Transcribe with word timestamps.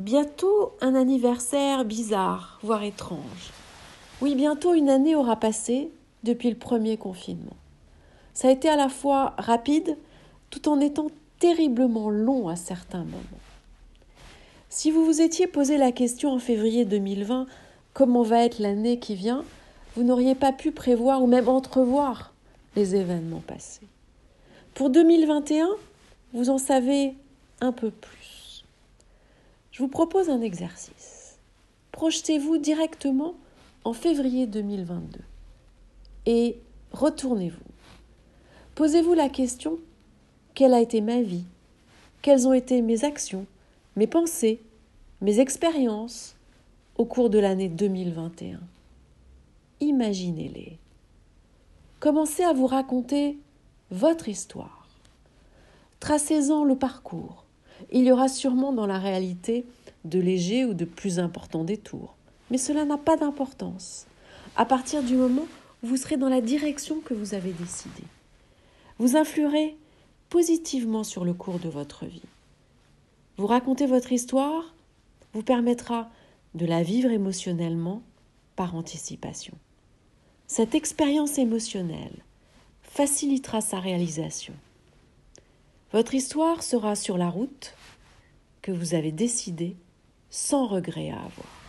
bientôt 0.00 0.72
un 0.80 0.94
anniversaire 0.94 1.84
bizarre, 1.84 2.58
voire 2.62 2.82
étrange. 2.82 3.52
Oui, 4.22 4.34
bientôt 4.34 4.74
une 4.74 4.88
année 4.88 5.14
aura 5.14 5.36
passé 5.36 5.90
depuis 6.24 6.50
le 6.50 6.56
premier 6.56 6.96
confinement. 6.96 7.56
Ça 8.32 8.48
a 8.48 8.50
été 8.50 8.68
à 8.68 8.76
la 8.76 8.88
fois 8.88 9.34
rapide 9.36 9.96
tout 10.48 10.68
en 10.68 10.80
étant 10.80 11.08
terriblement 11.38 12.10
long 12.10 12.48
à 12.48 12.56
certains 12.56 13.04
moments. 13.04 13.40
Si 14.70 14.90
vous 14.90 15.04
vous 15.04 15.20
étiez 15.20 15.46
posé 15.46 15.76
la 15.76 15.92
question 15.92 16.32
en 16.32 16.38
février 16.38 16.84
2020 16.84 17.46
comment 17.92 18.22
va 18.22 18.44
être 18.44 18.58
l'année 18.58 18.98
qui 18.98 19.14
vient, 19.14 19.44
vous 19.96 20.02
n'auriez 20.02 20.34
pas 20.34 20.52
pu 20.52 20.70
prévoir 20.70 21.22
ou 21.22 21.26
même 21.26 21.48
entrevoir 21.48 22.32
les 22.76 22.94
événements 22.94 23.42
passés. 23.46 23.86
Pour 24.74 24.90
2021, 24.90 25.68
vous 26.32 26.48
en 26.48 26.58
savez 26.58 27.14
un 27.60 27.72
peu 27.72 27.90
plus. 27.90 28.19
Je 29.80 29.84
vous 29.86 29.90
propose 29.90 30.28
un 30.28 30.42
exercice. 30.42 31.38
Projetez-vous 31.92 32.58
directement 32.58 33.32
en 33.84 33.94
février 33.94 34.46
2022 34.46 35.20
et 36.26 36.58
retournez-vous. 36.92 37.64
Posez-vous 38.74 39.14
la 39.14 39.30
question 39.30 39.78
quelle 40.52 40.74
a 40.74 40.82
été 40.82 41.00
ma 41.00 41.22
vie? 41.22 41.46
Quelles 42.20 42.46
ont 42.46 42.52
été 42.52 42.82
mes 42.82 43.06
actions, 43.06 43.46
mes 43.96 44.06
pensées, 44.06 44.60
mes 45.22 45.40
expériences 45.40 46.36
au 46.98 47.06
cours 47.06 47.30
de 47.30 47.38
l'année 47.38 47.70
2021 47.70 48.60
Imaginez-les. 49.80 50.76
Commencez 52.00 52.44
à 52.44 52.52
vous 52.52 52.66
raconter 52.66 53.38
votre 53.90 54.28
histoire. 54.28 54.86
Tracez-en 56.00 56.64
le 56.64 56.76
parcours. 56.76 57.39
Il 57.90 58.04
y 58.04 58.12
aura 58.12 58.28
sûrement 58.28 58.72
dans 58.72 58.86
la 58.86 58.98
réalité 58.98 59.64
de 60.04 60.18
légers 60.18 60.64
ou 60.64 60.74
de 60.74 60.84
plus 60.84 61.18
importants 61.18 61.64
détours, 61.64 62.14
mais 62.50 62.58
cela 62.58 62.84
n'a 62.84 62.98
pas 62.98 63.16
d'importance. 63.16 64.06
À 64.56 64.64
partir 64.64 65.02
du 65.02 65.16
moment 65.16 65.46
où 65.82 65.86
vous 65.86 65.96
serez 65.96 66.16
dans 66.16 66.28
la 66.28 66.40
direction 66.40 67.00
que 67.00 67.14
vous 67.14 67.34
avez 67.34 67.52
décidée, 67.52 68.06
vous 68.98 69.16
influerez 69.16 69.76
positivement 70.28 71.04
sur 71.04 71.24
le 71.24 71.34
cours 71.34 71.58
de 71.58 71.68
votre 71.68 72.06
vie. 72.06 72.22
Vous 73.36 73.46
raconter 73.46 73.86
votre 73.86 74.12
histoire 74.12 74.74
vous 75.32 75.42
permettra 75.42 76.10
de 76.54 76.66
la 76.66 76.82
vivre 76.82 77.10
émotionnellement 77.10 78.02
par 78.56 78.74
anticipation. 78.74 79.54
Cette 80.46 80.74
expérience 80.74 81.38
émotionnelle 81.38 82.24
facilitera 82.82 83.60
sa 83.60 83.78
réalisation. 83.78 84.54
Votre 85.92 86.14
histoire 86.14 86.62
sera 86.62 86.94
sur 86.94 87.18
la 87.18 87.28
route 87.28 87.74
que 88.62 88.70
vous 88.70 88.94
avez 88.94 89.10
décidé 89.10 89.76
sans 90.30 90.66
regret 90.66 91.10
à 91.10 91.16
avoir. 91.16 91.59